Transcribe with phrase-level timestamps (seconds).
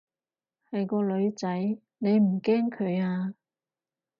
[0.71, 3.35] 係個女仔，你唔驚佢啊？